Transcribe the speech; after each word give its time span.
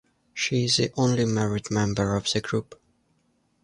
She 0.33 0.65
is 0.65 0.77
the 0.77 0.91
only 0.97 1.25
married 1.25 1.69
member 1.69 2.15
of 2.15 2.23
the 2.23 2.41
group. 2.41 2.81